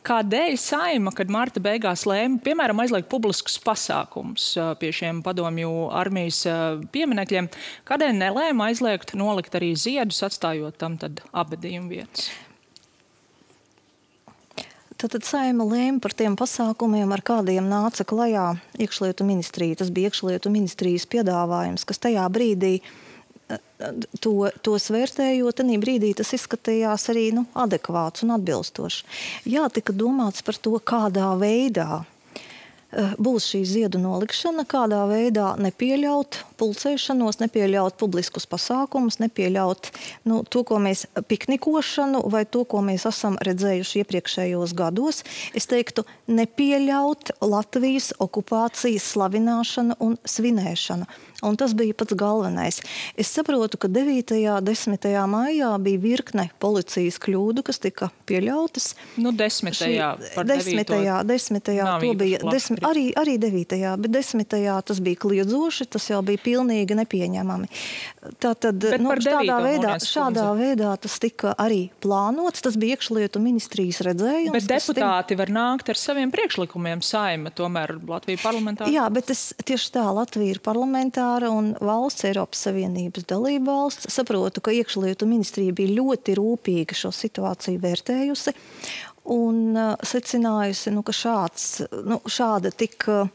kādēļ 0.08 0.56
saima, 0.62 1.12
kad 1.12 1.34
marta 1.34 1.60
beigās 1.64 2.06
lēma, 2.08 2.40
piemēram, 2.46 2.80
aizliegt 2.80 3.12
publiskus 3.12 3.60
pasākumus 3.60 4.50
uh, 4.56 4.72
pie 4.80 4.94
šiem 4.96 5.20
padomju 5.26 5.90
armijas 6.00 6.46
uh, 6.48 6.80
pieminekļiem, 6.96 7.52
kādēļ 7.92 8.16
nelēma 8.24 8.72
aizliegt 8.72 9.12
nolikt 9.20 9.60
arī 9.60 9.74
ziedus, 9.76 10.24
atstājot 10.30 10.80
tam 10.80 10.96
abadījumu 11.36 11.92
vietas? 11.92 12.32
Tad, 14.98 15.14
saima 15.22 15.66
lēma 15.68 16.02
par 16.02 16.14
tiem 16.18 16.34
pasākumiem, 16.38 17.12
ar 17.14 17.22
kādiem 17.22 17.68
nāca 17.70 18.02
klajā 18.08 18.48
iekšlietu 18.82 19.28
ministrija. 19.28 19.78
Tas 19.78 19.92
bija 19.94 20.10
iekšlietu 20.10 20.50
ministrijas 20.50 21.06
piedāvājums, 21.12 21.86
kas 21.86 22.02
tajā 22.02 22.24
brīdī 22.34 22.80
eh, 22.82 23.62
to, 24.24 24.34
tos 24.66 24.90
vērtējot, 24.94 25.60
tad 25.60 25.70
brīdī 25.84 26.16
tas 26.18 26.34
izskatījās 26.34 27.10
arī 27.14 27.28
nu, 27.38 27.46
adekvāts 27.54 28.26
un 28.26 28.34
atbilstošs. 28.40 29.04
Jā, 29.46 29.68
tika 29.70 29.94
domāts 29.94 30.42
par 30.42 30.58
to, 30.58 30.74
kādā 30.82 31.30
veidā 31.38 32.02
eh, 32.02 32.17
būs 32.94 33.50
šī 33.52 33.62
ziedu 33.68 34.00
nolikšana, 34.00 34.64
kādā 34.70 35.02
veidā 35.10 35.52
nepieļaut 35.60 36.40
pulcēšanos, 36.58 37.42
nepieļaut 37.42 37.98
publiskus 38.00 38.48
pasākumus, 38.50 39.20
nepieļaut 39.20 39.92
nu, 40.30 40.42
to, 40.48 40.64
ko 40.68 40.80
mēs 40.82 41.06
piknikošanu 41.28 42.24
vai 42.32 42.46
to, 42.46 42.64
ko 42.64 42.82
mēs 42.86 43.08
esam 43.10 43.38
redzējuši 43.44 44.04
iepriekšējos 44.04 44.76
gados. 44.78 45.24
Es 45.58 45.68
teiktu, 45.70 46.08
nepieļaut 46.32 47.36
Latvijas 47.44 48.14
okupācijas 48.24 49.12
slavināšanu 49.14 50.00
un 50.04 50.18
svinēšanu. 50.24 51.10
Un 51.46 51.54
tas 51.54 51.76
bija 51.78 51.94
pats 51.94 52.16
galvenais. 52.18 52.80
Es 53.14 53.30
saprotu, 53.30 53.78
ka 53.78 53.88
9. 53.92 54.34
un 54.34 54.66
10. 54.66 55.04
maijā 55.30 55.70
bija 55.86 56.02
virkne 56.02 56.48
policijas 56.58 57.20
kļūdu, 57.22 57.62
kas 57.68 57.78
tika 57.84 58.10
pieļautas. 58.26 58.96
Nu, 59.22 59.30
10. 59.38 59.70
Šī, 59.78 59.92
10. 60.34 60.82
10. 61.30 61.62
to 62.02 62.14
bija 62.18 62.42
desmi, 62.42 62.77
arī, 62.86 63.08
arī 63.18 63.38
9. 63.42 63.78
bet 64.04 64.14
10. 64.14 64.58
tas 64.88 65.02
bija 65.04 65.22
kliedzoši, 65.24 65.88
tas 65.96 66.10
jau 66.12 66.22
bija 66.26 66.42
pilnīgi 66.44 66.98
nepieņemami. 67.00 67.70
Tātad, 68.44 68.88
nu, 69.00 69.14
šādā, 69.24 69.58
veidā, 69.64 69.98
šādā 70.04 70.48
veidā 70.58 70.94
tas 71.02 71.18
tika 71.24 71.56
arī 71.58 71.88
plānots, 72.04 72.64
tas 72.66 72.78
bija 72.80 72.98
iekšlietu 72.98 73.42
ministrijas 73.42 74.02
redzējums. 74.08 74.56
Bet 74.58 74.70
deputāti 74.70 75.34
tim... 75.34 75.42
var 75.42 75.54
nākt 75.54 75.94
ar 75.94 76.00
saviem 76.00 76.34
priekšlikumiem 76.34 77.04
saima, 77.06 77.54
tomēr 77.56 77.98
Latvija 78.08 78.44
parlamentā. 78.44 78.90
Jā, 78.92 79.08
bet 79.14 79.32
es 79.34 79.50
tieši 79.66 79.94
tā, 79.98 80.06
Latvija 80.18 80.58
ir 80.58 80.64
parlamentā 80.64 81.08
parlamentāra 81.08 81.50
un 81.52 81.74
valsts 81.80 82.26
Eiropas 82.28 82.64
Savienības 82.68 83.26
dalība 83.28 83.72
valsts. 83.72 84.10
Saprotu, 84.14 84.62
ka 84.62 84.72
iekšlietu 84.72 85.28
ministrija 85.28 85.74
bija 85.74 85.98
ļoti 86.02 86.36
rūpīgi 86.38 86.98
šo 86.98 87.12
situāciju 87.12 87.80
vērtējusi 87.82 88.54
un 89.34 89.76
uh, 89.76 89.96
secinājusi, 90.06 90.92
nu, 90.96 91.04
ka 91.06 91.16
šāds, 91.16 91.66
nu, 92.08 92.20
šāda 92.32 92.72
tik 92.76 93.08
uh, 93.12 93.30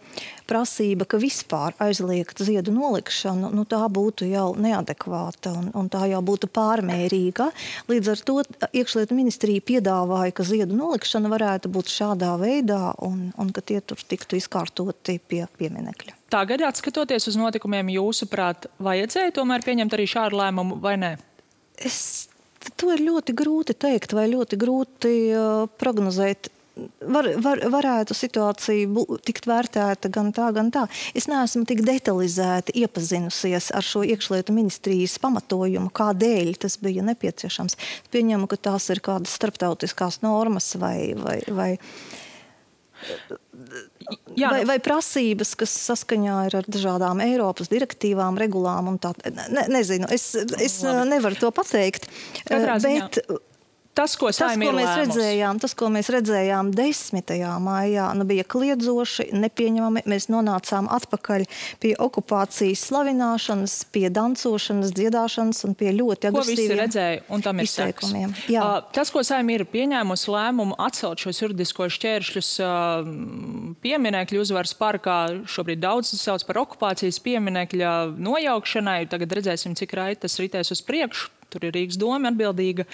prasība, 0.48 1.06
ka 1.08 1.20
vispār 1.20 1.76
aizliegt 1.82 2.42
ziedu 2.44 2.74
nolikšanu, 2.74 3.50
nu, 3.54 3.64
tā 3.68 3.80
būtu 3.92 4.28
jau 4.30 4.52
neadekvāta 4.58 5.52
un, 5.56 5.70
un 5.78 5.90
tā 5.92 6.06
jau 6.10 6.22
būtu 6.24 6.50
pārmērīga. 6.52 7.48
Līdz 7.90 8.12
ar 8.14 8.24
to 8.28 8.38
iekšlietu 8.72 9.16
ministrija 9.16 9.64
piedāvāja, 9.72 10.34
ka 10.36 10.46
ziedu 10.48 10.76
nolikšana 10.78 11.30
varētu 11.32 11.72
būt 11.72 11.92
šādā 11.92 12.34
veidā 12.40 12.94
un, 13.04 13.30
un 13.38 13.52
ka 13.54 13.64
tie 13.64 13.80
tur 13.80 14.00
tiktu 14.00 14.40
izkārtoti 14.40 15.18
pie 15.28 15.44
pieminekļa. 15.58 16.18
Tagad, 16.32 16.64
skatoties 16.78 17.28
uz 17.28 17.36
notikumiem, 17.36 17.92
jūsuprāt, 17.98 18.70
vajadzēja 18.82 19.34
tomēr 19.36 19.64
pieņemt 19.66 19.96
arī 19.96 20.08
šādu 20.08 20.40
lēmumu 20.40 20.78
vai 20.80 20.96
nē? 21.00 21.10
Es, 21.76 22.31
to 22.76 22.90
ir 22.94 23.04
ļoti 23.04 23.34
grūti 23.36 23.76
teikt, 23.78 24.16
vai 24.16 24.28
ļoti 24.32 24.58
grūti 24.60 25.14
prognozēt. 25.80 26.50
Var, 26.72 27.26
var, 27.44 27.60
varētu 27.68 28.14
situācija 28.16 28.88
būt, 28.88 29.18
tikt 29.28 29.44
vērtēta 29.44 30.08
gan 30.08 30.30
tā, 30.32 30.46
gan 30.56 30.70
tā. 30.72 30.86
Es 31.12 31.26
neesmu 31.28 31.66
tik 31.68 31.82
detalizēti 31.84 32.72
iepazinusies 32.80 33.68
ar 33.76 33.84
šo 33.84 34.00
iekšlietu 34.08 34.54
ministrijas 34.56 35.18
pamatojumu, 35.20 35.92
kādēļ 35.92 36.54
tas 36.64 36.78
bija 36.80 37.04
nepieciešams. 37.10 37.76
Pieņemu, 38.14 38.48
ka 38.48 38.56
tās 38.70 38.88
ir 38.94 39.02
kādas 39.04 39.36
starptautiskās 39.36 40.22
normas 40.24 40.72
vai, 40.80 41.12
vai, 41.20 41.38
vai 41.52 41.70
Jā, 44.36 44.50
vai, 44.50 44.60
nu- 44.62 44.66
vai 44.72 44.78
prasības, 44.82 45.54
kas 45.60 45.74
saskaņā 45.90 46.36
ir 46.48 46.56
ar 46.62 46.68
dažādām 46.68 47.20
Eiropas 47.24 47.68
direktīvām, 47.72 48.38
regulām 48.40 48.88
un 48.88 48.98
tā. 48.98 49.12
Ne, 49.52 49.66
nezinu, 49.68 50.08
es, 50.12 50.34
es 50.34 50.82
Labi. 50.82 51.08
nevaru 51.14 51.38
to 51.40 51.50
pateikt. 51.54 52.08
Katrā 52.48 52.78
bet 52.80 52.86
ziņā. 52.86 53.38
Tas, 53.92 54.14
ko, 54.16 54.30
tas, 54.32 54.54
ko 54.56 54.70
mēs 54.72 54.94
redzējām, 55.02 55.58
tas, 55.60 55.74
ko 55.76 55.90
mēs 55.92 56.08
redzējām 56.14 56.70
10. 56.72 57.32
maijā, 57.60 58.06
nu, 58.16 58.24
bija 58.24 58.44
kliedzoši, 58.48 59.26
nepieņemami. 59.36 60.04
Mēs 60.08 60.30
nonācām 60.32 60.88
atpakaļ 60.96 61.44
pie 61.82 61.90
okupācijas 62.00 62.86
slavināšanas, 62.88 63.74
pie 63.92 64.06
dancošanas, 64.08 64.94
dziedāšanas 64.96 65.60
un 65.68 65.76
pie 65.76 65.92
ļoti 65.98 66.30
agresīviem 66.30 67.60
izteikumiem. 67.66 68.32
Uh, 68.48 68.78
tas, 68.96 69.12
ko 69.12 69.20
saimē 69.28 69.58
ir 69.58 69.66
pieņēmusi 69.68 70.32
lēmumu 70.32 70.80
atcelt 70.80 71.26
šos 71.26 71.42
juridiskos 71.44 71.92
šķēršļus 71.98 72.50
uh, 72.64 73.12
pieminekļu 73.84 74.40
uzvaras 74.46 74.72
parkā, 74.78 75.18
šobrīd 75.44 75.84
daudz 75.84 76.14
sauc 76.16 76.48
par 76.48 76.62
okupācijas 76.64 77.20
pieminekļa 77.28 77.92
nojaukšanai. 78.16 79.02
Tagad 79.12 79.36
redzēsim, 79.36 79.76
cik 79.76 79.92
raiti 80.00 80.24
tas 80.24 80.40
ritēs 80.40 80.72
uz 80.72 80.80
priekšu 80.88 81.41
tur 81.52 81.68
ir 81.68 81.74
Rīgas 81.76 81.98
doma 82.00 82.32
atbildīga. 82.32 82.86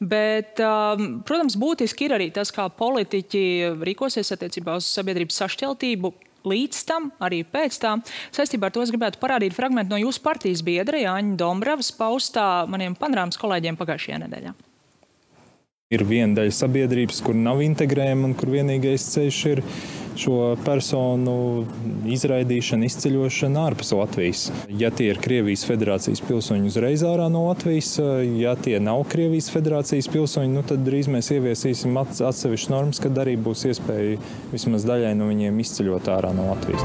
Bet, 0.00 0.60
um, 0.64 1.20
protams, 1.26 1.58
būtiski 1.60 2.08
ir 2.08 2.16
arī 2.18 2.30
tas, 2.34 2.52
kā 2.54 2.66
politiķi 2.68 3.44
rīkosies 3.86 4.34
attiecībā 4.36 4.78
uz 4.80 4.88
sabiedrības 4.90 5.40
sašķeltību. 5.44 6.12
Līdz 6.50 6.84
tam, 6.88 7.10
arī 7.20 7.42
pēc 7.44 7.76
tam, 7.82 8.00
saistībā 8.32 8.70
ar 8.70 8.72
to 8.72 8.80
es 8.80 8.92
gribētu 8.94 9.20
parādīt 9.20 9.52
fragment 9.52 9.90
no 9.92 9.98
jūsu 10.00 10.22
partijas 10.24 10.62
biedra 10.64 11.02
Jāņa 11.02 11.36
Dombravas 11.40 11.92
paustā 11.92 12.64
maniem 12.70 12.96
panorāmas 12.96 13.36
kolēģiem 13.40 13.76
pagājušajā 13.76 14.22
nedēļā. 14.24 14.54
Ir 15.90 16.04
viena 16.06 16.38
daļa 16.38 16.54
sabiedrības, 16.54 17.18
kur 17.26 17.34
nav 17.34 17.60
integrējama 17.64 18.28
un 18.28 18.36
kur 18.38 18.52
vienīgais 18.54 19.08
ceļš 19.10 19.38
ir 19.50 19.62
šo 20.20 20.38
personu 20.64 21.34
izraidīšana, 22.10 22.88
izceļošana 22.88 23.64
ārpus 23.70 23.92
Latvijas. 23.96 24.46
Ja 24.80 24.92
tie 24.94 25.10
ir 25.14 25.20
Krievijas 25.22 25.64
federācijas 25.68 26.22
pilsoņi 26.26 26.70
uzreiz 26.70 27.04
ārā 27.06 27.30
no 27.32 27.46
Latvijas, 27.48 27.94
ja 28.38 28.56
tie 28.60 28.78
nav 28.82 29.06
Krievijas 29.10 29.50
federācijas 29.54 30.10
pilsoņi, 30.12 30.52
nu 30.54 30.64
tad 30.66 30.84
drīz 30.86 31.10
mēs 31.12 31.32
ieviesīsim 31.36 31.96
atsevišķas 32.00 32.72
normas, 32.72 33.02
kad 33.02 33.16
arī 33.22 33.38
būs 33.40 33.66
iespēja 33.70 34.20
vismaz 34.52 34.88
daļai 34.88 35.14
no 35.18 35.30
viņiem 35.30 35.64
izceļot 35.64 36.12
ārā 36.18 36.34
no 36.36 36.50
Latvijas. 36.52 36.84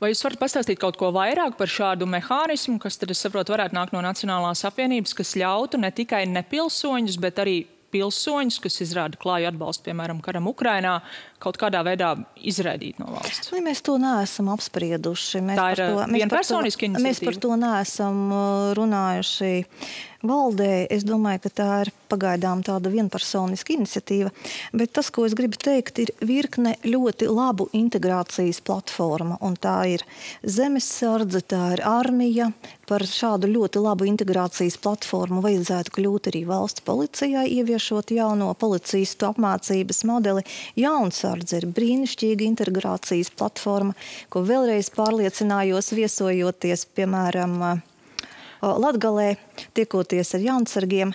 Vai 0.00 0.14
jūs 0.14 0.22
varat 0.24 0.40
pastāstīt 0.40 0.78
kaut 0.80 0.96
ko 0.96 1.10
vairāk 1.12 1.58
par 1.58 1.68
šādu 1.68 2.06
mehānismu, 2.08 2.78
kas, 2.80 2.96
tad, 2.96 3.10
es 3.12 3.20
saprotu, 3.20 3.52
varētu 3.52 3.76
nākt 3.76 3.92
no 3.92 4.00
Nacionālās 4.00 4.64
apvienības, 4.64 5.12
kas 5.18 5.34
ļautu 5.36 5.80
ne 5.82 5.90
tikai 5.92 6.22
nepilsoņus, 6.30 7.18
bet 7.20 7.42
arī 7.42 7.58
pilsoņus, 7.94 8.60
kas 8.64 8.80
izrāda 8.84 9.18
klāju 9.20 9.50
atbalstu, 9.50 9.88
piemēram, 9.88 10.20
karam 10.24 10.48
Ukrainā, 10.50 10.98
kaut 11.42 11.58
kādā 11.60 11.82
veidā 11.86 12.12
izraidīt 12.36 13.00
no 13.02 13.10
valsts? 13.14 13.50
Nu, 13.52 13.62
mēs 13.64 13.82
to 13.86 13.96
neesam 14.00 14.50
apsprieduši. 14.54 15.42
Mēs 15.46 15.60
Tā 15.60 15.70
ir 15.74 15.82
to, 15.82 16.06
vienpersoniski 16.14 16.90
iniciatīva. 16.90 17.08
Mēs 17.08 17.24
par 17.26 17.40
to 17.46 17.58
neesam 17.60 18.22
uh, 18.30 18.70
runājuši 18.78 19.52
valdē, 20.26 20.86
es 20.92 21.04
domāju, 21.06 21.44
ka 21.46 21.50
tā 21.60 21.68
ir 21.84 21.92
pagaidām 22.10 22.64
tāda 22.66 22.90
vienpersoniska 22.92 23.74
iniciatīva. 23.76 24.32
Bet 24.76 24.92
tas, 24.96 25.10
ko 25.14 25.24
es 25.26 25.36
gribu 25.38 25.58
teikt, 25.60 26.00
ir 26.02 26.12
virkne 26.20 26.76
ļoti 26.84 27.28
labu 27.30 27.68
integrācijas 27.76 28.60
platforma. 28.66 29.38
Tā 29.60 29.78
ir 29.94 30.04
zemesardze, 30.42 31.42
tā 31.44 31.64
ir 31.76 31.84
armija. 31.86 32.50
Par 32.90 33.04
šādu 33.06 33.46
ļoti 33.46 33.78
labu 33.84 34.06
integrācijas 34.10 34.74
platformu 34.82 35.44
vajadzētu 35.44 35.92
kļūt 35.94 36.30
arī 36.32 36.40
valsts 36.48 36.82
policijai, 36.82 37.44
ieviešot 37.60 38.10
jauno 38.16 38.48
policistu 38.58 39.28
apmācības 39.28 40.02
modeli. 40.10 40.42
Jaunsardze 40.80 41.60
ir 41.60 41.68
brīnišķīga 41.70 42.48
integrācijas 42.48 43.30
platforma, 43.38 43.94
ko 44.28 44.42
vēlreiz 44.42 44.90
pārliecinājos 44.96 45.92
viesojoties, 45.94 46.88
piemēram, 46.98 47.60
Latgalē, 48.60 49.34
tiekoties 49.72 50.34
ar 50.36 50.42
jaunsargiem. 50.44 51.14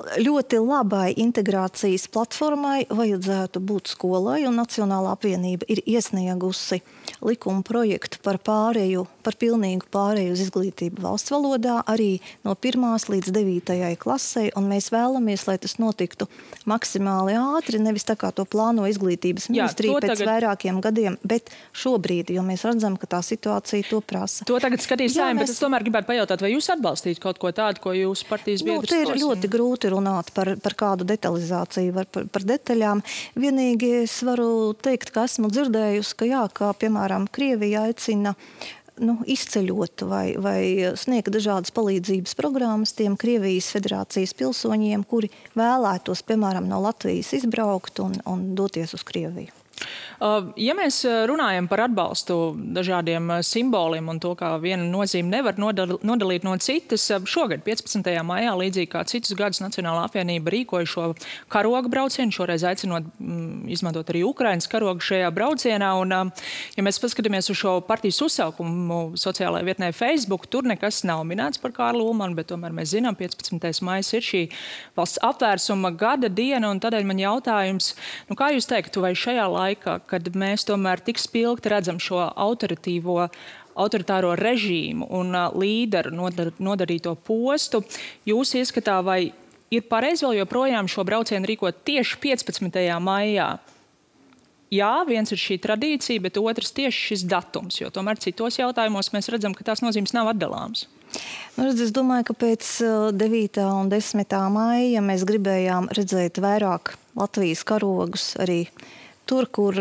Ļoti 0.00 0.58
labai 0.64 1.10
integrācijas 1.20 2.06
platformai 2.12 2.86
vajadzētu 2.88 3.60
būt 3.60 3.92
skolai, 3.92 4.42
un 4.48 4.56
Nacionālā 4.56 5.12
apvienība 5.12 5.66
ir 5.68 5.82
iesniegusi 5.84 6.80
likuma 7.26 7.60
projektu 7.66 8.20
par 8.24 8.38
pārēju, 8.40 9.04
par 9.24 9.36
pilnīgu 9.40 9.88
pārēju 9.92 10.32
uz 10.32 10.44
izglītību 10.46 11.02
valsts 11.04 11.32
valodā 11.34 11.80
arī 11.90 12.20
no 12.46 12.54
1. 12.56 12.86
līdz 13.12 13.32
9. 13.34 13.90
klasē, 14.00 14.46
un 14.56 14.70
mēs 14.70 14.88
vēlamies, 14.94 15.44
lai 15.48 15.58
tas 15.60 15.76
notiktu 15.82 16.30
maksimāli 16.70 17.36
ātri, 17.36 17.82
nevis 17.82 18.08
tā 18.08 18.16
kā 18.20 18.32
to 18.32 18.46
plāno 18.48 18.86
izglītības 18.88 19.50
ministrija 19.52 20.00
pēc 20.00 20.14
tagad... 20.14 20.30
vairākiem 20.32 20.80
gadiem, 20.84 21.18
bet 21.20 21.52
šobrīd, 21.76 22.32
jo 22.32 22.44
mēs 22.46 22.64
redzam, 22.68 22.96
ka 23.00 23.10
tā 23.18 23.20
situācija 23.26 23.90
to 23.90 24.00
prasa. 24.00 24.48
To 24.48 24.56
tagad 24.62 24.80
skatīs 24.84 25.18
saim, 25.18 25.36
mēs... 25.36 25.50
bet 25.50 25.56
es 25.56 25.62
tomēr 25.62 25.84
gribētu 25.84 26.08
pajautāt, 26.12 26.46
vai 26.46 26.54
jūs 26.54 26.70
atbalstītu 26.72 27.20
kaut 27.22 27.42
ko 27.42 27.52
tādu, 27.52 27.84
ko 27.84 27.94
jūs 27.96 28.24
partijas? 28.28 28.64
Nu, 28.64 28.80
te 28.86 29.02
ir 29.04 29.14
ļoti 29.20 29.50
grūti 29.50 29.89
grūti 29.90 29.98
runāt 30.00 30.30
par, 30.34 30.54
par 30.62 30.74
kādu 30.78 31.06
detalizāciju, 31.08 31.94
var, 31.94 32.06
par, 32.06 32.26
par 32.30 32.44
detaļām. 32.46 33.02
Vienīgi 33.38 34.04
es 34.04 34.22
varu 34.26 34.74
teikt, 34.74 35.12
ka 35.14 35.26
esmu 35.28 35.50
dzirdējusi, 35.50 36.16
ka, 36.16 36.28
jā, 36.28 36.44
ka 36.52 36.72
piemēram 36.78 37.28
Krievija 37.30 37.86
aicina 37.88 38.34
nu, 39.00 39.18
izceļot 39.24 40.04
vai, 40.08 40.36
vai 40.38 40.92
sniegt 40.98 41.32
dažādas 41.32 41.72
palīdzības 41.72 42.36
programmas 42.36 42.92
tiem 42.92 43.16
Krievijas 43.16 43.70
federācijas 43.72 44.34
pilsoņiem, 44.36 45.06
kuri 45.08 45.32
vēlētos, 45.58 46.24
piemēram, 46.28 46.68
no 46.68 46.82
Latvijas 46.84 47.32
izbraukt 47.38 48.02
un, 48.04 48.18
un 48.28 48.52
doties 48.58 48.94
uz 48.96 49.06
Krieviju. 49.06 49.59
Uh, 50.20 50.50
ja 50.60 50.74
mēs 50.76 50.98
uh, 51.08 51.22
runājam 51.30 51.64
par 51.70 51.86
atbalstu 51.86 52.34
dažādiem 52.76 53.30
uh, 53.32 53.38
simboliem 53.46 54.10
un 54.12 54.18
to, 54.20 54.34
kā 54.36 54.50
viena 54.60 54.84
nozīme 54.84 55.32
nevar 55.32 55.56
nodalīt 55.56 56.44
no 56.44 56.52
citas, 56.60 57.06
šogad, 57.24 57.62
15. 57.64 58.10
maijā, 58.28 58.52
līdzīgi 58.60 58.90
kā 58.92 59.00
citus 59.08 59.32
gadus, 59.38 59.62
Nacionālā 59.64 60.02
apvienība 60.04 60.52
rīkoja 60.52 60.88
šo 60.92 61.06
karoga 61.52 61.88
braucienu, 61.88 62.34
šoreiz 62.36 62.66
aicinot 62.68 63.08
mm, 63.16 63.70
izmantot 63.72 64.12
arī 64.12 64.20
Ukrainas 64.28 64.68
karogu 64.68 65.00
šajā 65.04 65.30
braucienā. 65.32 65.88
Un, 66.02 66.12
ja 66.76 66.84
mēs 66.84 67.00
paskatāmies 67.00 67.48
uz 67.52 67.60
šo 67.62 67.78
partijas 67.88 68.20
uzsaukumu 68.26 69.16
sociālajā 69.20 69.70
vietnē 69.70 69.90
Facebook, 69.96 70.50
tur 70.52 70.68
nekas 70.68 71.00
nav 71.08 71.24
minēts 71.28 71.60
par 71.62 71.72
Kārlu 71.76 72.10
Ulmanu, 72.10 72.36
bet 72.36 72.50
tomēr 72.52 72.76
mēs 72.76 72.92
zinām, 72.92 73.16
15. 73.16 73.80
maijs 73.88 74.12
ir 74.16 74.26
šī 74.26 74.44
valsts 75.00 75.24
apvērsuma 75.24 75.94
gada 75.96 76.28
diena, 76.28 76.68
un 76.68 76.80
tādēļ 76.82 77.08
man 77.08 77.24
jautājums, 77.24 77.94
nu, 78.28 78.36
kā 78.36 78.52
jūs 78.52 78.68
teiktu, 78.68 79.00
vai 79.04 79.14
šajā 79.16 79.48
laikā, 79.48 79.69
kad 79.78 80.30
mēs 80.36 80.66
tomēr 80.68 81.02
tik 81.04 81.20
spilgti 81.20 81.72
redzam 81.72 82.00
šo 82.02 82.22
autoritīvo 82.28 83.28
autoritāro 83.80 84.34
režīmu 84.38 85.08
un 85.16 85.34
uh, 85.34 85.50
līderu 85.56 86.12
nodar, 86.14 86.52
nodarīto 86.58 87.14
postu. 87.26 87.82
Jūs 88.28 88.54
ieskatā, 88.58 88.98
vai 89.04 89.20
ir 89.72 89.86
pareizi 89.90 90.26
vēl 90.26 90.40
joprojām 90.42 90.90
šo 90.90 91.06
braucienu 91.06 91.48
rīkot 91.48 91.84
tieši 91.86 92.18
15. 92.22 92.80
maijā? 93.02 93.50
Jā, 94.70 94.90
viens 95.02 95.32
ir 95.34 95.40
šī 95.40 95.56
tradīcija, 95.58 96.22
bet 96.22 96.38
otrs 96.38 96.70
tieši 96.76 97.06
šis 97.08 97.24
datums, 97.26 97.80
jo 97.80 97.88
tomēr 97.90 98.20
citos 98.22 98.60
jautājumos 98.60 99.10
mēs 99.10 99.26
redzam, 99.34 99.54
ka 99.56 99.66
tās 99.66 99.82
nozīmes 99.82 100.14
nav 100.14 100.30
atdalāmas. 100.30 100.84
Nu, 101.56 101.64
redz, 101.64 101.80
es 101.88 101.90
domāju, 101.90 102.28
ka 102.28 102.36
pēc 102.38 102.68
9. 103.18 103.58
un 103.66 103.90
10. 103.90 104.36
maija 104.54 105.02
mēs 105.02 105.26
gribējām 105.26 105.90
redzēt 105.98 106.38
vairāk 106.38 106.94
Latvijas 107.18 107.64
karogus 107.66 108.28
arī 108.38 108.60
tur, 109.30 109.46
kur 109.54 109.78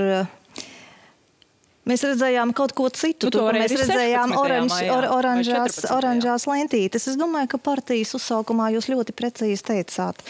Mēs 1.90 2.04
redzējām 2.06 2.52
kaut 2.54 2.74
ko 2.78 2.86
citu. 2.94 3.32
Tur 3.34 3.56
mēs 3.56 3.74
redzējām 3.74 4.36
oranž, 4.38 4.76
or, 4.94 5.08
oranžās, 5.16 5.80
oranžās 5.90 6.46
lentītes. 6.50 7.08
Es 7.10 7.18
domāju, 7.18 7.50
ka 7.56 7.60
partijas 7.70 8.14
uzsaukumā 8.20 8.68
jūs 8.76 8.90
ļoti 8.92 9.16
precīzi 9.18 9.66
teicāt. 9.72 10.22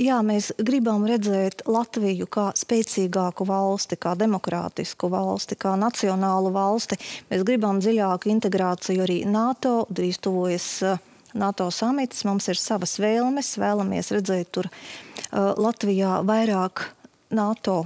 Jā, 0.00 0.18
mēs 0.26 0.50
gribam 0.58 1.06
redzēt 1.06 1.62
Latviju 1.70 2.26
kā 2.26 2.48
spēcīgāku 2.58 3.46
valsti, 3.46 4.00
kā 4.00 4.16
demokrātisku 4.18 5.10
valsti, 5.12 5.58
kā 5.60 5.76
nacionālu 5.78 6.50
valsti. 6.54 6.98
Mēs 7.30 7.46
gribam 7.46 7.78
dziļāku 7.84 8.32
integrāciju 8.34 9.06
arī 9.06 9.22
NATO, 9.30 9.84
drīz 9.94 10.18
tuvojas 10.24 10.70
uh, 10.82 11.10
NATO 11.38 11.70
samits. 11.70 12.26
Mums 12.26 12.50
ir 12.50 12.58
savas 12.58 12.98
vēlmes, 13.02 13.54
vēlamies 13.62 14.10
redzēt 14.16 14.50
tur 14.56 14.72
uh, 14.72 15.52
Latvijā 15.62 16.24
vairāk 16.26 16.88
NATO 17.34 17.84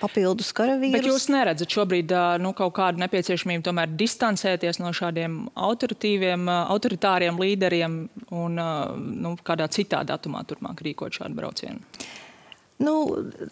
papildus 0.00 0.52
karavīrus. 0.56 0.94
Bet 0.96 1.08
jūs 1.08 1.28
neredzat 1.32 1.76
šobrīd 1.76 2.14
nu, 2.42 2.54
kaut 2.58 2.74
kādu 2.78 3.02
nepieciešamību 3.02 3.66
tomēr 3.66 3.94
distancēties 3.98 4.80
no 4.82 4.92
šādiem 4.96 5.38
autoritīviem, 5.52 6.48
autoritāriem 6.62 7.40
līderiem 7.42 8.02
un 8.32 8.58
nu, 8.58 9.36
kādā 9.44 9.68
citā 9.72 10.02
datumā 10.08 10.44
turpmāk 10.48 10.84
rīkot 10.86 11.20
šādu 11.20 11.38
braucienu? 11.38 11.80
Nu, 12.82 12.94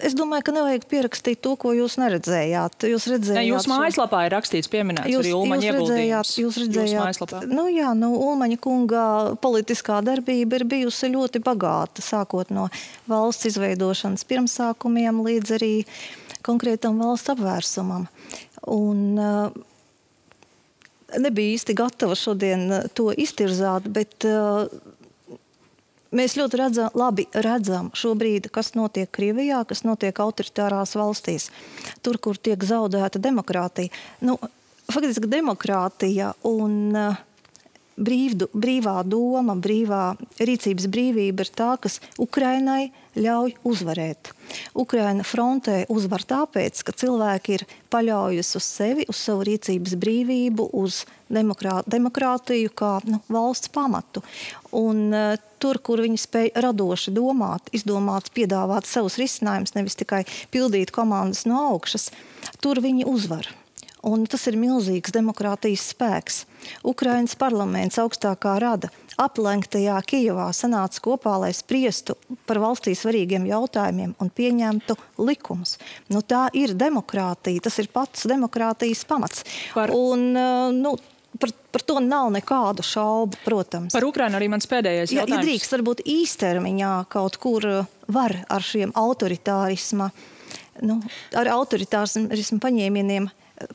es 0.03 0.15
domāju, 0.19 0.43
ka 0.49 0.55
nevajag 0.55 0.87
pierakstīt 0.91 1.41
to, 1.45 1.53
ko 1.61 1.73
jūs 1.77 1.97
neredzējāt. 2.01 2.87
Jūs 2.91 3.07
redzējāt, 3.13 3.39
ne, 3.39 3.47
jūsu 3.53 3.71
mājaslapā 3.71 4.25
ir 4.27 4.35
rakstīts, 4.35 4.71
pieminēts 4.73 5.13
jūs, 5.13 5.23
arī 5.23 5.35
Ulmaņa 5.37 5.67
jūs 5.67 5.77
redzējāt, 5.77 6.33
jūs 6.41 6.59
redzējāt, 6.65 7.37
nu, 7.53 7.67
jā, 7.71 7.93
nu, 7.99 8.11
Ulmaņa 8.27 8.59
kunga 8.65 9.05
politiskā 9.43 10.01
darbība 10.07 10.59
ir 10.59 10.67
bijusi 10.73 11.13
ļoti 11.13 11.43
bagāta, 11.47 12.03
sākot 12.03 12.51
no 12.55 12.67
valsts 13.11 13.53
izveidošanas 13.53 14.27
pirmsākumiem 14.31 15.23
līdz 15.29 15.55
arī 15.61 15.75
konkrētam 16.47 17.01
valsts 17.03 17.33
apvērsumam. 17.35 18.07
Un, 18.71 19.03
uh, 19.19 19.53
nebija 21.19 21.57
īsti 21.57 21.77
gatava 21.79 22.17
šodien 22.19 22.69
to 22.95 23.11
iztirzāt, 23.17 23.89
bet 23.91 24.29
uh, 24.29 24.67
Mēs 26.11 26.35
ļoti 26.35 26.59
redzam, 26.59 26.95
labi 26.99 27.23
redzam 27.39 27.93
šobrīd, 27.95 28.49
kas 28.51 28.73
notiek 28.75 29.07
Krievijā, 29.15 29.61
kas 29.63 29.85
notiek 29.87 30.17
autoritārās 30.19 30.97
valstīs, 30.99 31.53
tur, 32.03 32.19
kur 32.19 32.35
tiek 32.35 32.59
zaudēta 32.67 33.23
demokrātija. 33.23 33.95
Nu, 34.27 34.35
faktiski 34.91 35.31
demokrātija 35.31 36.33
un 36.51 36.75
uh, 36.99 37.21
brīvdu, 38.01 38.49
brīvā 38.57 39.01
doma, 39.07 39.57
brīvā 39.61 40.15
rīcības 40.41 40.89
brīvība 40.91 41.45
ir 41.45 41.53
tā, 41.57 41.75
kas 41.81 42.01
Ukrainai 42.21 42.91
ļauj 43.19 43.57
uzvarēt. 43.67 44.33
Ukraina 44.79 45.25
frontē 45.27 45.85
uzvar 45.91 46.25
tāpēc, 46.27 46.83
ka 46.87 46.95
cilvēki 47.03 47.57
ir 47.59 47.67
paļaujusi 47.91 48.57
uz 48.59 48.67
sevi, 48.67 49.07
uz 49.11 49.19
savu 49.19 49.47
rīcības 49.49 49.97
brīvību, 50.01 50.69
uz 50.79 51.05
demokrā, 51.31 51.81
demokrātiju 51.91 52.73
kā 52.75 52.97
nu, 53.07 53.21
valsts 53.31 53.71
pamatu. 53.75 54.23
Un, 54.77 55.09
uh, 55.11 55.39
tur, 55.63 55.81
kur 55.83 56.03
viņi 56.03 56.21
spēj 56.21 56.53
radoši 56.67 57.15
domāt, 57.15 57.71
izdomāt, 57.77 58.31
piedāvāt 58.35 58.89
savus 58.89 59.19
risinājumus, 59.21 59.77
nevis 59.77 59.99
tikai 59.99 60.25
pildīt 60.55 60.95
komandas 60.95 61.47
no 61.51 61.67
augšas, 61.75 62.11
tur 62.63 62.83
viņi 62.83 63.09
uzvar. 63.11 63.51
Un 64.07 64.25
tas 64.31 64.47
ir 64.49 64.57
milzīgs 64.57 65.13
demokrātijas 65.13 65.91
spēks. 65.93 66.45
Ukraiņas 66.89 67.37
parlaments 67.41 67.99
augstākā 68.01 68.55
rada 68.63 68.89
aplenktajā 69.21 69.99
Kijavā 70.09 70.47
sanāca 70.57 71.03
kopā, 71.05 71.37
lai 71.43 71.51
spriestu 71.57 72.17
par 72.49 72.63
valstī 72.63 72.95
svarīgiem 72.97 73.45
jautājumiem 73.51 74.15
un 74.17 74.33
pieņemtu 74.33 74.97
likumus. 75.21 75.77
Nu, 76.09 76.25
tā 76.25 76.47
ir 76.57 76.73
demokrātija, 76.79 77.67
tas 77.69 77.77
ir 77.83 77.91
pats 77.93 78.29
demokrātijas 78.31 79.05
pamats. 79.09 79.45
Par... 79.77 79.93
Un, 79.97 80.31
nu, 80.81 80.97
Par, 81.41 81.53
par 81.71 81.83
to 81.87 82.01
nav 82.03 82.27
nekādu 82.35 82.83
šaubu, 82.83 83.39
protams. 83.45 83.95
Par 83.95 84.03
Ukrajinu 84.03 84.35
arī 84.35 84.49
mans 84.51 84.67
pēdējais 84.67 85.13
jautājums. 85.15 85.31
Ja, 85.31 85.39
ja 85.39 85.45
drīkst, 85.47 85.75
varbūt 85.77 86.01
īstermiņā 86.03 86.89
kaut 87.09 87.39
kur 87.41 87.65
var 88.11 88.35
ar 88.51 88.67
šiem 88.67 88.91
autoritārisma, 88.99 90.11
nu, 90.83 90.99
ar 91.39 91.53
autoritārismu 91.55 92.59
paņēmieniem 92.61 93.31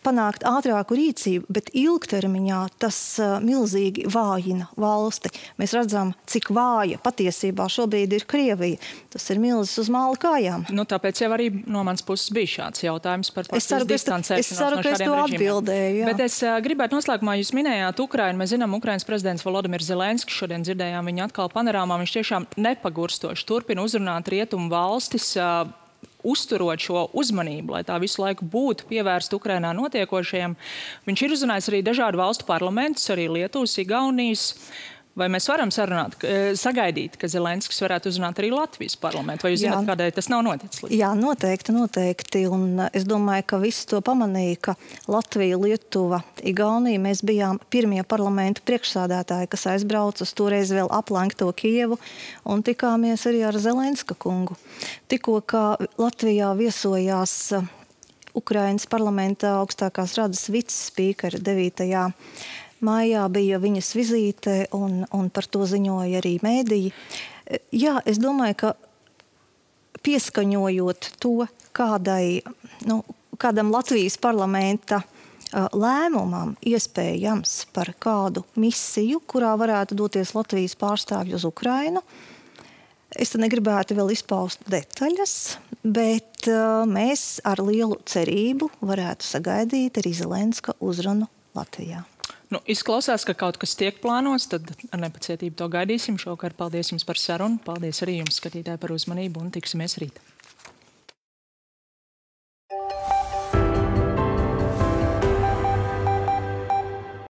panākt 0.06 0.46
ātrāku 0.48 0.98
rīcību, 0.98 1.50
bet 1.54 1.70
ilgtermiņā 1.78 2.62
tas 2.82 2.98
uh, 3.22 3.38
milzīgi 3.44 4.08
vājina 4.12 4.68
valsti. 4.80 5.32
Mēs 5.62 5.76
redzam, 5.78 6.14
cik 6.30 6.50
vāja 6.56 7.00
patiesībā 7.04 7.68
šobrīd 7.72 8.16
ir 8.18 8.26
Krievija. 8.30 8.80
Tas 9.14 9.28
ir 9.32 9.42
milzis 9.44 9.78
uz 9.84 9.92
māla 9.94 10.18
kājām. 10.20 10.66
Nu, 10.76 10.88
tāpēc 10.90 11.22
jau 11.24 11.32
arī 11.36 11.52
no 11.66 11.84
manas 11.88 12.06
puses 12.06 12.34
bija 12.36 12.54
šāds 12.56 12.86
jautājums 12.86 13.32
par 13.36 13.50
es 13.56 13.70
ceru, 13.70 13.88
distancēšanos 13.90 14.52
es 14.52 14.60
ceru, 14.60 14.82
no 14.82 14.86
šādiem 14.86 15.12
to 15.12 15.22
atbildēju. 15.26 16.02
Jā. 16.02 16.10
Bet 16.12 16.26
es 16.28 16.40
uh, 16.46 16.58
gribētu 16.66 16.98
noslēgumā, 16.98 17.38
jūs 17.40 17.54
minējāt 17.58 18.02
Ukrainu. 18.04 18.42
Mēs 18.42 18.56
zinām, 18.56 18.76
Ukrainas 18.78 19.08
prezidents 19.08 19.46
Volodimirs 19.46 19.90
Zelenskis 19.90 20.42
šodien 20.42 20.66
dzirdējām 20.66 21.12
viņu 21.12 21.28
atkal 21.30 21.52
panorāmā. 21.54 22.00
Viņš 22.02 22.18
tiešām 22.20 22.50
nepagurstoši 22.58 23.48
turpina 23.48 23.86
uzrunāt 23.86 24.30
rietumu 24.34 24.72
valstis. 24.74 25.36
Uzturot 26.26 26.82
šo 26.82 27.06
uzmanību, 27.14 27.76
lai 27.76 27.84
tā 27.86 28.00
visu 28.02 28.24
laiku 28.24 28.48
būtu 28.50 28.88
pievērsta 28.90 29.38
Ukrainā 29.38 29.76
notiekošajam. 29.78 30.58
Viņš 31.06 31.24
ir 31.26 31.36
uzrunājis 31.38 31.70
arī 31.72 31.84
dažādu 31.86 32.22
valstu 32.22 32.48
parlamentus, 32.50 33.06
arī 33.14 33.30
Lietuvas, 33.30 33.78
Igaunijas. 33.82 34.48
Vai 35.16 35.30
mēs 35.32 35.46
varam 35.48 35.70
sarunāt, 35.72 36.18
sagaidīt, 36.60 37.14
ka 37.16 37.30
Zelenskis 37.32 37.78
varētu 37.80 38.12
uzrunāt 38.12 38.40
arī 38.42 38.50
Latvijas 38.52 38.98
parlamentu? 39.00 39.46
Vai 39.46 39.54
jūs 39.54 39.62
zināt, 39.62 39.86
kādēļ 39.88 40.10
tas 40.18 40.28
nav 40.28 40.42
noticis? 40.44 40.82
Līdz? 40.84 40.92
Jā, 40.92 41.14
noteikti, 41.16 41.72
noteikti. 41.72 42.42
Un 42.52 42.82
es 42.90 43.06
domāju, 43.08 43.46
ka 43.48 43.60
visi 43.62 43.86
to 43.88 44.02
pamanīja, 44.04 44.58
ka 44.68 44.76
Latvija, 45.08 45.56
Lietuva, 45.62 46.20
Igaunija, 46.44 47.00
mēs 47.00 47.24
bijām 47.24 47.62
pirmie 47.72 48.04
parlamentu 48.04 48.66
priekšsādātāji, 48.68 49.48
kas 49.56 49.64
aizbrauca 49.72 50.28
uz 50.28 50.36
toreiz 50.36 50.76
vēl 50.76 50.92
aplenkto 50.92 51.48
Kievu 51.56 51.96
un 52.44 52.66
tikāmies 52.68 53.24
arī 53.32 53.46
ar 53.48 53.56
Zelenska 53.56 54.20
kungu. 54.20 54.60
Tikko 55.08 55.40
kā 55.48 55.64
Latvijā 55.96 56.52
viesojās 56.60 57.56
Ukrainas 58.36 58.84
parlamentā 58.92 59.56
augstākās 59.62 60.18
radas 60.20 60.50
viceспīkera 60.52 61.40
9 61.40 61.88
Mājā 62.86 63.26
bija 63.34 63.60
viņas 63.62 63.92
vizīte, 63.98 64.56
un, 64.76 65.04
un 65.16 65.30
par 65.34 65.48
to 65.50 65.66
ziņoja 65.70 66.22
arī 66.22 66.36
mēdīji. 66.44 66.94
Jā, 67.76 68.00
es 68.06 68.20
domāju, 68.22 68.58
ka 68.62 68.74
pieskaņojot 70.06 71.12
to 71.22 71.48
kādai, 71.76 72.42
nu, 72.86 73.02
kādam 73.42 73.72
Latvijas 73.74 74.18
parlamenta 74.22 75.02
lēmumam, 75.54 76.56
iespējams 76.66 77.66
par 77.76 77.94
kādu 78.02 78.44
misiju, 78.60 79.22
kurā 79.28 79.54
varētu 79.60 79.98
doties 79.98 80.34
Latvijas 80.36 80.76
pārstāvji 80.80 81.38
uz 81.38 81.46
Ukrajinu. 81.48 82.04
Es 83.16 83.32
negribētu 83.40 83.96
vēl 83.96 84.12
izpaust 84.12 84.66
detaļas, 84.68 85.36
bet 85.84 86.50
mēs 86.90 87.40
ar 87.48 87.62
lielu 87.64 87.96
cerību 88.10 88.74
varētu 88.84 89.30
sagaidīt 89.30 90.02
arī 90.02 90.12
Zelenska 90.18 90.76
uzrunu 90.84 91.30
Latvijā. 91.56 92.04
Nu, 92.54 92.62
izklausās, 92.70 93.26
ka 93.26 93.34
kaut 93.38 93.58
kas 93.62 93.74
tiek 93.80 93.98
plānots, 94.04 94.46
tad 94.52 94.70
ar 94.94 95.02
nepacietību 95.02 95.58
to 95.58 95.70
gaidīsim. 95.74 96.20
Šovakar 96.22 96.54
paldies 96.58 96.92
jums 96.94 97.08
par 97.08 97.18
sarunu. 97.18 97.58
Paldies 97.66 98.04
arī 98.06 98.20
jums, 98.20 98.38
skatītāji, 98.42 98.82
par 98.82 98.94
uzmanību 98.94 99.42
un 99.42 99.54
tiksimies 99.56 99.98
rīt. 100.02 100.22